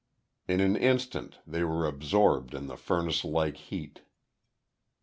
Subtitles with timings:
[0.47, 4.01] In an instant they were absorbed in the furnace like heat.